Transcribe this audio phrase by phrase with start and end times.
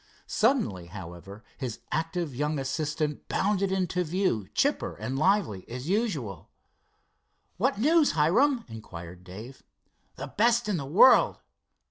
[0.25, 6.49] Suddenly, however, his active young assistant bounded into view, chipper and lively as usual.
[7.57, 9.61] "What news, Hiram?" inquired Dave.
[10.15, 11.37] "The best in the world."